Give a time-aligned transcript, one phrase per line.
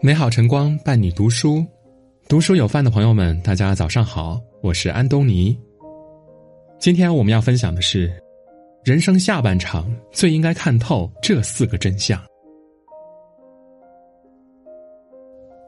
[0.00, 1.64] 美好晨光伴你读书，
[2.28, 5.58] 读书有饭的朋友们，大家早上好，我是安东尼。
[6.78, 8.12] 今天我们要分享的是，
[8.84, 12.22] 人生下半场最应该看透这四个真相。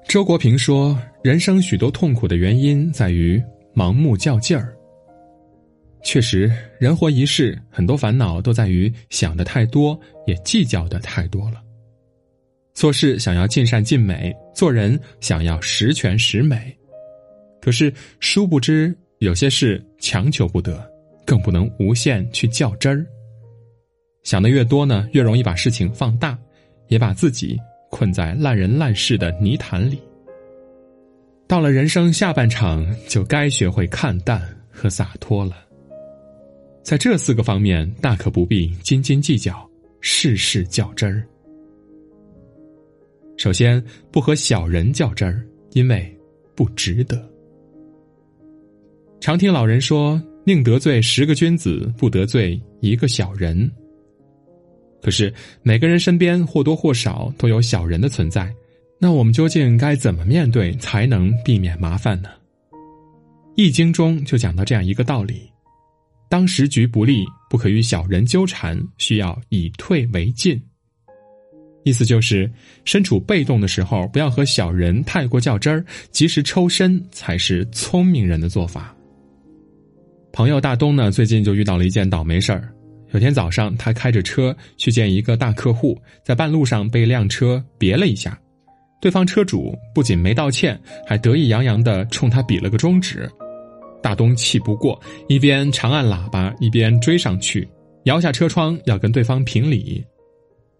[0.07, 3.43] 周国平说：“人生许多痛苦的原因在于
[3.75, 4.76] 盲目较劲儿。”
[6.07, 6.49] 确实，
[6.79, 11.61] 人活一世，很多烦恼都在于想的太多，也计较的太多了。
[12.75, 16.73] 做事想要尽善尽美，做人想要十全十美，
[17.61, 20.89] 可是殊不知，有些事强求不得，
[21.27, 23.05] 更不能无限去较真儿。
[24.23, 26.39] 想的越多呢，越容易把事情放大，
[26.87, 27.59] 也把自己。
[27.91, 29.99] 困在烂人烂事的泥潭里，
[31.49, 35.66] 到了人生下半场，就该学会看淡和洒脱了。
[36.87, 39.69] 在这四个方面，大可不必斤斤计较，
[40.01, 41.27] 事事较真儿。
[43.37, 46.17] 首先，不和小人较真儿，因为
[46.55, 47.29] 不值得。
[49.19, 53.69] 常听老人说：“宁得罪十个君子，不得罪一个小人。”
[55.03, 58.55] 可是每个人身边或多或少都有小人的存在，
[59.01, 62.29] 那我们究竟该怎么面对才能避免麻烦呢？
[63.57, 65.51] 《易经》中就讲到这样一个道理：
[66.29, 70.61] 当时局不利，不可与小人纠缠，需要以退为进。
[71.85, 72.51] 意思就是，
[72.85, 78.93] 身处被动的时候，不要和小人太过较真儿，及时抽身才是聪明人的做法。
[80.33, 82.69] 朋友大东呢，最近就遇到了一件倒霉事儿。
[83.13, 88.37] 有天早上，他开着车去见一个大客户，在半路上被一辆车别了一下，
[89.01, 93.31] 对方车主不仅没道歉，还得意洋洋的冲他比了个中指。
[94.07, 97.69] 大东气不过，一边长按喇叭，一边追上去，
[98.05, 100.01] 摇下车窗要跟对方评理。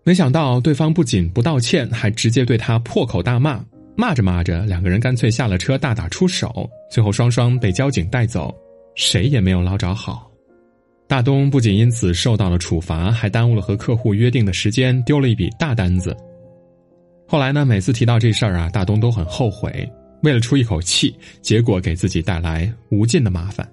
[0.05, 3.61] 没想到对方不仅不道歉，还直接对他破口大骂。
[3.97, 8.55] 骂着骂着，两个人干脆下了车大打出手，最后双双被交警带走，
[8.95, 10.31] 谁也没有捞着好。
[11.09, 16.17] 大东不仅因此受到了处罚，还耽误了和客户约定的时间，丢了一笔大单子。
[17.27, 19.91] 后来呢，每次提到这事儿啊，大东都很后悔，
[20.23, 23.69] 为了出一口气，结果给自己带来无尽的麻烦。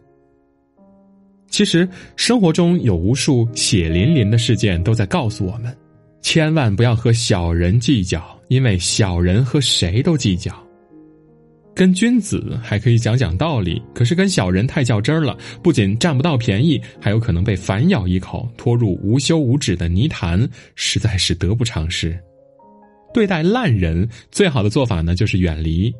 [1.49, 5.75] 其实生活中有无数血淋淋的事件都在告诉我们，
[6.21, 10.51] 千万不要和小人计较，因为小人和谁都计较。
[11.75, 22.15] 跟君子还可以讲讲道理，可是跟小人太较真儿了，不仅占不到便宜，还有可能被反咬一口，拖入无休无止的泥潭，实在是得不偿失。
[23.11, 25.91] 对待烂人，最好的做法呢就是远离；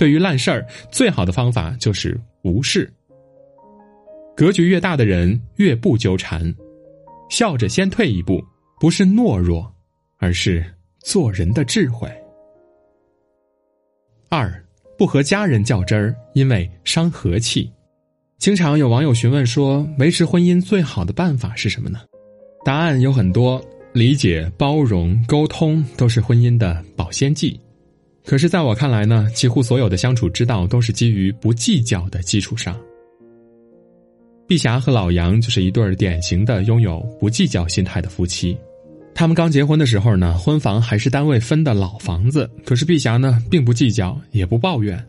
[0.00, 2.90] 对于烂事儿，最好的方法就是无视。
[4.34, 6.54] 格局越大的人越不纠缠，
[7.28, 8.42] 笑着先退一步，
[8.80, 9.70] 不是懦弱，
[10.16, 10.64] 而是
[11.00, 12.10] 做人的智慧。
[14.30, 14.50] 二。
[14.96, 17.70] 不和家人较真儿，因为伤和气。
[18.38, 22.00] 经常有网友询问说，维持婚姻最好的办法是什么呢？
[22.64, 23.62] 答案有很多，
[23.94, 27.58] 理解、包容、沟通都是婚姻的保鲜剂。
[28.30, 32.78] 可是，在我看来呢，几乎所有的相处之道都是基于不计较的基础上。
[34.46, 38.56] 碧霞和老杨就是一对典型的拥有不计较心态的夫妻。
[39.16, 42.48] 他们刚结婚的时候呢，婚房还是单位分的老房子。
[42.64, 45.04] 可是碧霞呢，并不计较，也不抱怨。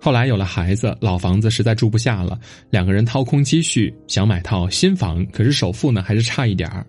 [0.00, 2.40] 后来有了孩子，老房子实在住不下了，
[2.70, 6.86] 两个人掏空积蓄想买套新房，可是首付呢还是差一点儿。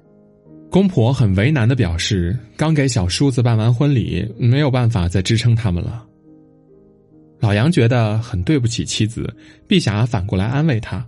[0.72, 6.08] 公婆很为难的表示，刚给小叔子办完婚礼，没有办法再支撑他们了。
[7.42, 9.32] 老杨觉得很对不起妻子，
[9.68, 11.06] 碧霞反过来安慰他：“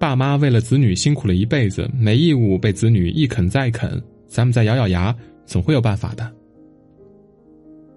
[0.00, 6.32] 爸妈为了子女辛苦了一辈子，没义务被子女一啃再啃。”咱们再咬咬牙，总会有办法的。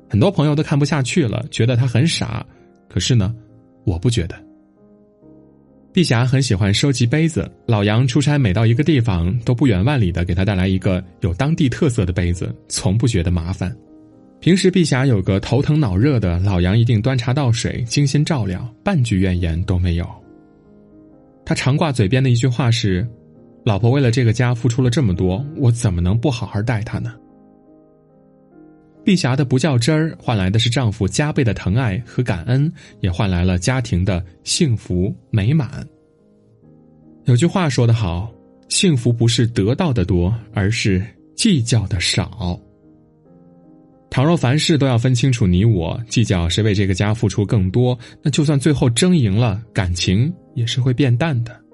[0.10, 2.46] 很多朋友都看不下去了，觉得他很傻。
[2.90, 3.34] 可是呢，
[3.86, 4.45] 我不觉得。
[5.96, 13.74] 碧霞很喜欢收集杯子，老杨出差每到一个地方，都不远万里的给他带来一个有当地特色的杯子，从不觉得麻烦。
[14.42, 20.06] 平时碧霞有个头疼脑热的，老杨一定端茶倒水，精心照料，半句怨言都没有。
[21.46, 23.08] 他常挂嘴边的一句话是。
[23.64, 27.16] 老婆为了这个家付出了这么多，我怎么能不好好待她呢？
[29.06, 32.70] 碧霞的不较真儿，换来的是丈夫加倍的疼爱和感恩，
[33.02, 35.88] 也换来了家庭的幸福美满。
[37.26, 38.34] 有句话说得好，
[38.68, 41.06] 幸福不是得到的多，而是
[41.36, 42.60] 计较的少。
[44.10, 51.65] 倘若凡事都要分清楚你我，计较谁为这个家付出更多，那就算最后争赢了，感情也是会变淡的。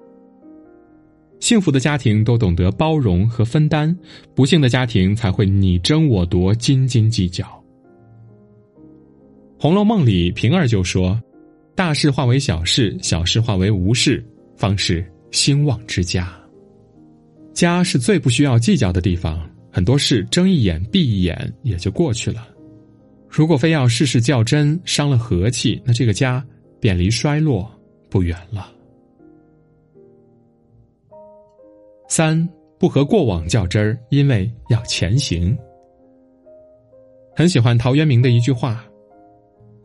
[1.42, 3.94] 幸福的家庭都懂得包容和分担，
[4.32, 7.44] 不幸的家庭才会你争我夺、斤斤计较。
[9.58, 11.20] 《红楼梦》里平儿就说
[11.74, 14.24] ：“大事化为小事，小事化为无事，
[14.56, 16.32] 方是兴旺之家。”
[17.52, 22.46] 家是最不需要计较的地方，很多事睁一眼闭一眼也就过去了。
[23.28, 26.44] 如果非要事事较真，伤了和气，那这个家
[26.78, 27.68] 便离衰落
[28.08, 28.72] 不远了。
[32.14, 32.46] 三
[32.78, 35.56] 不和过往较真儿，因为要前行。
[37.34, 38.84] 很喜欢陶渊明的一句话：“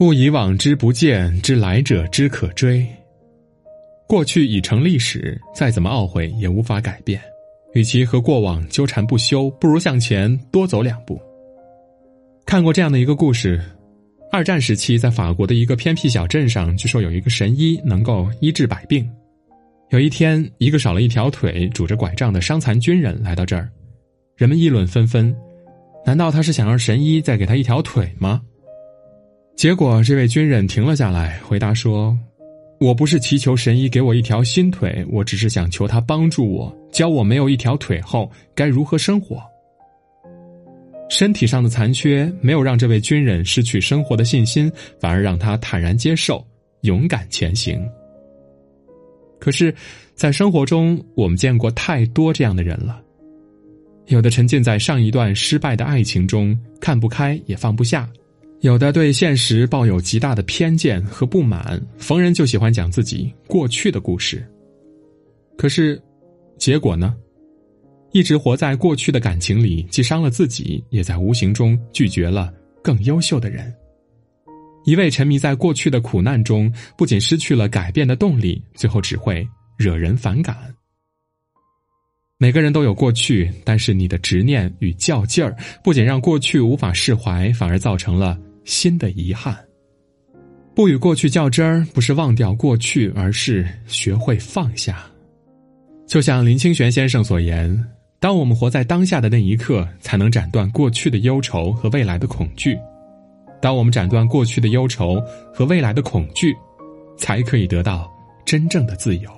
[0.01, 2.85] 勿以往之不谏，知来者之可追。”
[4.09, 7.18] 过去已成历史，再怎么懊悔也无法改变。
[7.74, 11.18] 与其和过往纠缠不休，不如向前多走两步。
[12.45, 13.63] 看过这样的一个故事：
[14.33, 19.09] 二战时期，在法国的一个偏僻小镇上，据说有一个神医能够医治百病。
[19.89, 23.69] 有一天，一个少了一条腿、拄着拐杖的伤残军人来到这儿，
[24.36, 25.34] 人们议论纷纷。
[26.06, 28.42] 难道他是想让神医再给他一条腿吗？
[29.56, 32.18] 结果，这位军人停了下来，回答说
[32.81, 39.42] ：“我不是祈求神医给我一条新腿，我只是想求他帮助我，教我没有一条腿后该如何生活。”
[41.10, 44.69] 身体上的残缺没有让这位军人失去生活的信心，
[45.00, 46.45] 反而让他坦然接受，
[46.81, 47.81] 勇敢前行。
[49.39, 49.74] 可是，
[50.16, 53.01] 在生活中，我们见过太多这样的人了。
[54.07, 58.07] 有的沉浸在上一段失败的爱情中，看不开也放不下；
[58.62, 64.45] 有的对现实抱有极大的偏见和不满，逢人就喜欢讲自己过去的故事。
[65.57, 66.01] 可是，
[66.57, 67.16] 结果呢？
[68.13, 72.51] 一直活在过去的感情里，既伤了自己，也在无形中拒绝了
[72.81, 73.72] 更优秀的人。
[74.88, 79.45] 一味沉迷在过去的苦难中，不仅失去了改变的动力，最后只会
[79.75, 80.56] 惹人反感。
[82.38, 85.54] 每个人都有过去，但是你的执念与较劲儿，
[85.84, 89.57] 不仅让过去无法释怀，反而造成了新的遗憾。
[90.74, 95.06] 不与过去较真儿，不是忘掉过去，而是学会放下。
[96.07, 97.86] 就像林清玄先生所言
[98.22, 102.78] ：“当我们活在当下的那一刻，才能斩断过去的忧愁和未来的恐惧。”
[103.62, 105.21] 当我们斩断过去的忧愁
[105.54, 106.56] 和未来的恐惧，
[107.18, 108.12] 才可以得到
[108.45, 109.30] 真正的自由。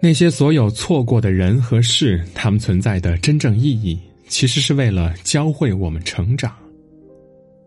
[0.00, 3.98] 那些所有错过的人和事，他们存在的真正意义，
[4.28, 6.54] 其实是为了教会我们成长。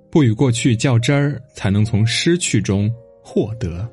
[0.10, 3.90] 不与过去较真儿，才能从失去中获得。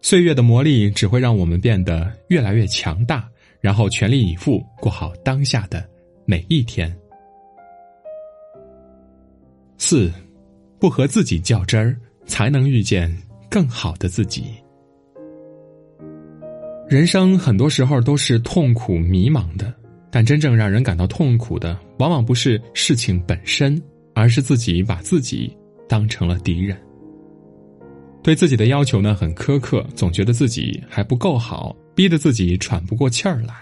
[0.00, 3.28] 岁月的磨砺只会让我们变得越来越强大，
[3.60, 5.88] 然后全力以赴过好当下的
[6.24, 6.92] 每一天。
[9.84, 10.12] 四，
[10.78, 13.12] 不和自己较真儿，才能遇见
[13.50, 14.44] 更好的自己。
[16.88, 19.74] 人生很多时候都是痛苦迷茫的，
[20.08, 23.82] 但真正让人感到痛苦的，往往不是事情本身，
[24.14, 25.52] 而是自己把自己
[25.88, 26.80] 当成了敌人。
[28.22, 33.54] 对自己的要求呢很苛刻，总觉得自己还不够好，逼得自己喘不过气儿来。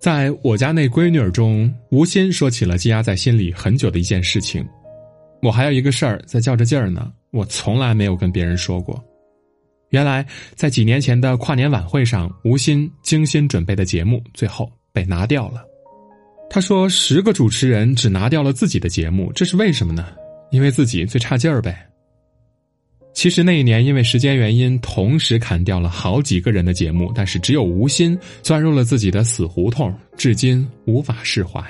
[0.00, 4.66] 在我家那闺女儿中，吴昕说起了积压在心里很久的一件事情。
[5.42, 9.02] 我还有一个事儿在较着劲儿呢，我从来没有跟别人说过。
[9.90, 10.24] 原来
[10.54, 15.64] 在几年前的跨年晚会上，吴昕精心准备的节目最后被拿掉了。
[16.48, 20.06] 他说：“十个主持人只拿掉了自己的节目，这是为什么呢？
[20.50, 21.86] 因为自己最差劲儿呗。”
[23.12, 31.62] 其实那一年因为时间原因，同时砍掉了好几个人的节目，但是只有吴昕钻入了自己的死胡同，至今无法释怀。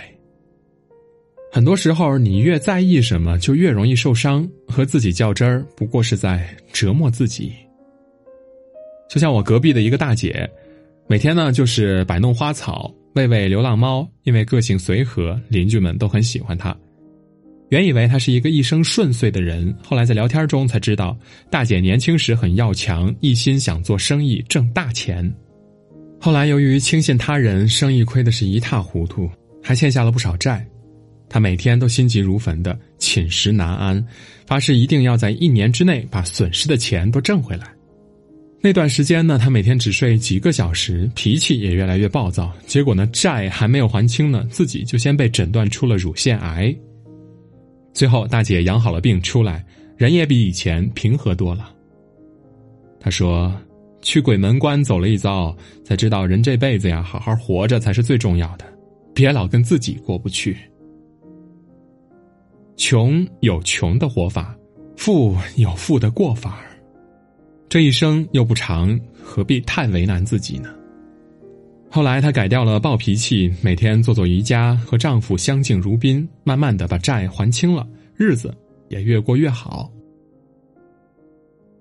[1.54, 4.48] 很多时候，你越在意什么，就越容易受伤。
[4.66, 7.52] 和自己较真儿，不过是在折磨自己。
[9.06, 10.48] 就像我隔壁的一个大姐，
[11.06, 14.08] 每天呢就是摆弄花草，喂喂流浪猫。
[14.22, 16.74] 因为个性随和，邻居们都很喜欢她。
[17.68, 21.14] 原以为她是一个一生顺遂的人，后来在聊天中才知道，
[21.50, 25.30] 大姐年轻时很要强，一心想做生意挣大钱。
[26.18, 29.28] 后来由于轻信他人，生意亏的是一塌糊涂，
[29.62, 30.66] 还欠下了不少债。
[31.32, 34.06] 他每天都心急如焚的寝食难安，
[34.44, 37.72] 发誓一定要在一年之内把损失的钱都挣回来。
[38.60, 42.52] 那段时间呢，他每天只睡几个小时，脾气也越来越暴躁。
[42.66, 46.74] 结果呢，债还没有还清呢，自己就先被诊断出了乳腺癌。
[47.94, 49.64] 最后，大姐养好了病出来，
[49.96, 51.72] 人也比以前平和多了。
[53.00, 53.50] 他说
[54.02, 58.66] ：“去鬼门关走了一遭，才知道人这辈子呀，好好活着才是最重要的，
[59.14, 60.54] 别老跟自己过不去。”
[62.76, 64.56] 穷有穷的活法，
[64.96, 66.60] 富有富的过法
[67.68, 70.68] 这一生又不长，何必太为难自己呢？
[71.90, 77.86] 后来她改掉了暴脾气，每天做做瑜伽，和丈夫相敬如宾，慢慢的把债还清了，
[78.16, 78.54] 日子
[78.88, 79.90] 也越过越好。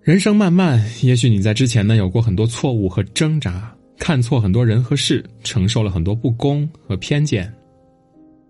[0.02, 7.54] 人生漫漫，也许你在之前呢有过很多错误和挣扎，看错很多人和事，承受了很多不公和偏见。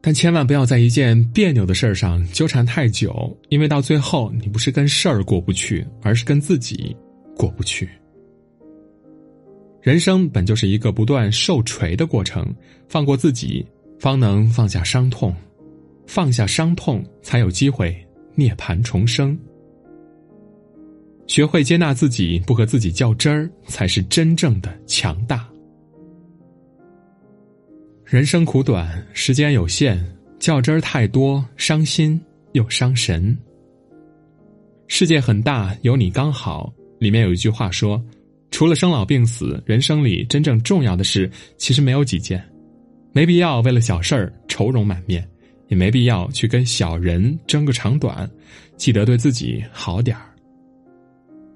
[0.04, 6.96] 但千万不要在一件别扭的事儿上纠缠太久，因为到最后你不是跟事儿过不去，而是跟自己
[7.38, 7.88] 过不去。
[9.80, 12.46] 人生本就是一个不断受锤的过程，
[12.90, 13.66] 放过自己，
[14.00, 15.36] 方能放下伤痛，
[16.08, 17.96] 放下伤痛，才有机会
[18.34, 19.38] 涅槃重生。
[21.28, 25.51] 学会接纳自己，不和自己较真儿，才是真正的强大。
[28.12, 29.98] 人生苦短，时间有限，
[30.38, 32.20] 较真儿太多，伤心
[32.52, 33.38] 又伤神。
[34.90, 36.74] 世界很大，有你刚好。
[37.00, 38.04] 里面有一句话说
[38.52, 42.44] ：“除了生老病死，人生里真正重要的事其实没有几件，
[43.14, 45.26] 没必要为了小事儿愁容满面，
[45.70, 48.30] 也没必要去跟小人争个长短。
[48.76, 50.36] 记得对自己好点儿，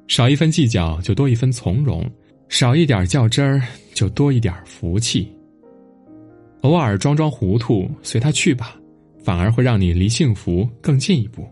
[0.08, 2.02] 少一分计较，就多一分从容；
[2.48, 3.62] 少一点较真儿，
[3.94, 5.30] 就多一点福气。”
[6.62, 8.76] 偶尔装装糊涂，随他去吧，
[9.24, 11.48] 反而会让你离幸福更近一步。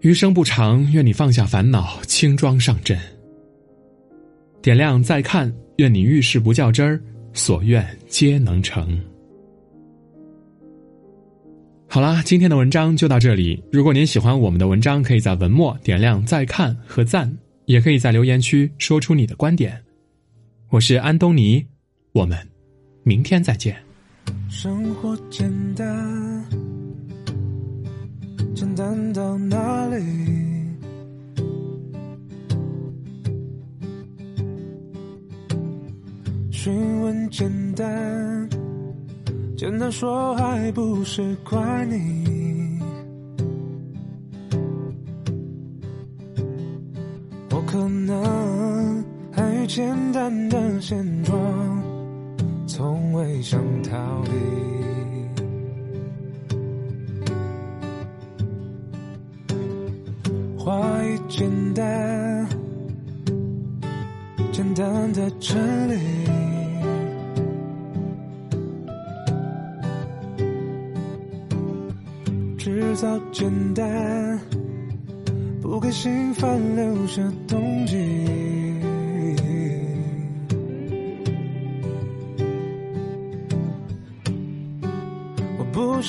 [0.00, 2.98] 余生不长，愿你放下烦恼，轻装上阵。
[4.62, 7.00] 点亮再看，愿你遇事不较真儿，
[7.32, 9.00] 所愿皆能成。
[11.88, 13.62] 好啦，今天的文章就到这里。
[13.72, 17.32] 如果您喜欢我们的文章，可以在文末点亮再看和赞，
[17.64, 19.80] 也可以在留言区说出你的观点。
[20.68, 21.64] 我是安东尼，
[22.12, 22.36] 我们。
[23.08, 23.74] 明天再见。
[24.50, 26.44] 生活简单，
[28.54, 29.96] 简单到哪里？
[36.50, 38.46] 询问简单，
[39.56, 42.78] 简单说还不是怪你？
[47.50, 51.37] 我可能还与简单的现状。
[53.42, 54.30] 想逃离，
[60.58, 62.48] 话语简单，
[64.52, 65.98] 简单的真理，
[72.58, 74.38] 制造简单，
[75.62, 78.57] 不给心烦留下动机。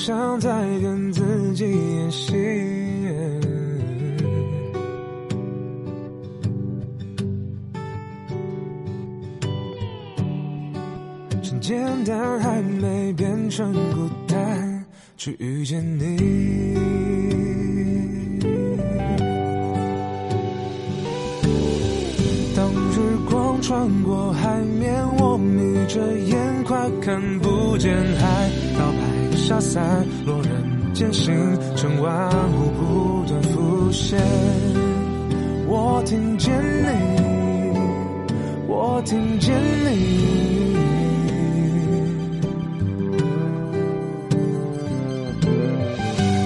[0.00, 0.48] 不想再
[0.80, 2.32] 跟自己演戏，
[11.42, 14.86] 趁简单还没变成孤单，
[15.18, 16.16] 去遇见你。
[22.56, 28.50] 当日光穿过海面，我眯着眼，快看不见海，
[29.50, 31.34] 消散，落人间星
[31.74, 34.16] 辰万物不断浮现。
[35.66, 36.52] 我听见
[36.84, 36.88] 你，
[38.68, 39.52] 我听见
[39.84, 40.76] 你。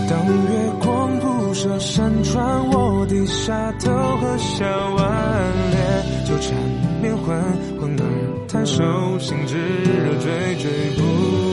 [0.08, 6.56] 当月光铺设山川，我低下头和小碗脸纠缠
[7.02, 7.36] 绵混，
[7.78, 8.02] 混而
[8.48, 8.82] 谈手
[9.18, 10.24] 心炙热，惴
[10.56, 10.64] 惴
[10.96, 11.02] 不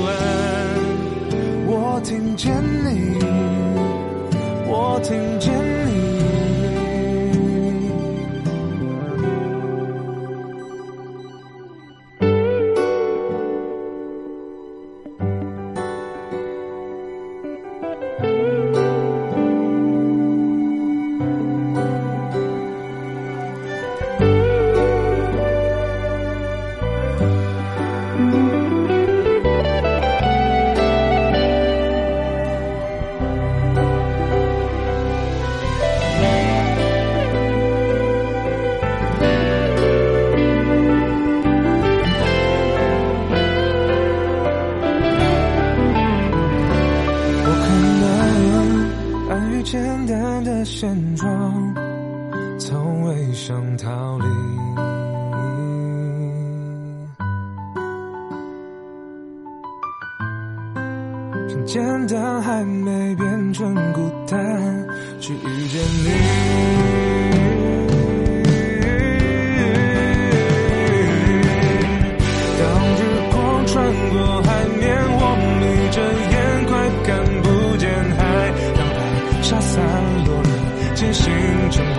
[0.05, 0.50] 安。
[2.03, 2.51] 听见
[2.83, 3.19] 你，
[4.67, 5.80] 我听见。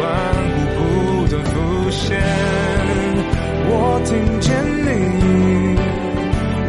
[0.03, 0.11] 关
[0.45, 2.19] 乎不断浮现。
[3.69, 3.71] 我
[4.05, 4.51] 听见
[4.83, 4.89] 你，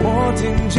[0.03, 0.77] 我听见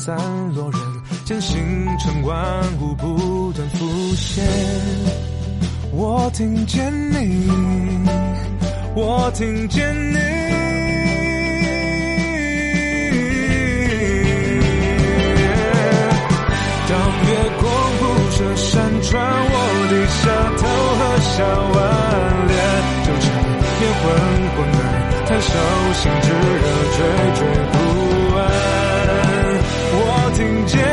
[0.00, 0.16] 散
[0.54, 0.80] 落人
[1.26, 1.60] 间，星
[1.98, 2.34] 辰万
[2.80, 4.42] 物不断浮现。
[5.92, 7.50] 我听见你，
[8.94, 10.16] 我听见你。
[16.88, 17.28] 当月
[17.60, 19.54] 光铺设山川，我
[19.90, 20.22] 低下
[20.56, 20.62] 头
[20.96, 21.76] 和笑挽
[22.48, 22.56] 脸，
[23.04, 23.28] 纠缠
[23.78, 24.02] 面昏
[24.56, 24.82] 昏爱，
[25.26, 25.52] 太手
[25.92, 26.64] 心炙热
[26.96, 26.98] 追
[27.74, 27.79] 逐。
[30.40, 30.89] 听见。